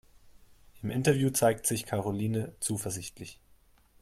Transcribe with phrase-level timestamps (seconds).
[0.81, 3.39] Im Interview zeigt sich Karoline zuversichtlich.